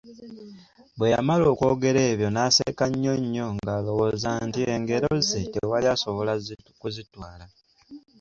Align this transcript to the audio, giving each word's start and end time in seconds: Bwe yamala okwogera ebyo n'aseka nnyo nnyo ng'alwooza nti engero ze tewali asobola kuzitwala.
Bwe 0.97 1.07
yamala 1.13 1.45
okwogera 1.53 2.01
ebyo 2.11 2.27
n'aseka 2.31 2.85
nnyo 2.91 3.13
nnyo 3.21 3.45
ng'alwooza 3.55 4.31
nti 4.47 4.61
engero 4.75 5.09
ze 5.27 5.39
tewali 5.53 5.87
asobola 5.95 6.33
kuzitwala. 6.81 7.45